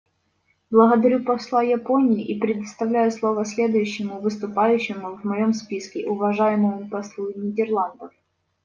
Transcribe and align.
Благодарю 0.71 1.23
посла 1.23 1.61
Японии 1.61 2.25
и 2.25 2.39
предоставляю 2.39 3.11
слово 3.11 3.45
следующему 3.45 4.19
выступающему 4.19 5.15
в 5.15 5.23
моем 5.23 5.53
списке— 5.53 6.09
уважаемому 6.09 6.89
послу 6.89 7.31
Нидерландов. 7.35 8.11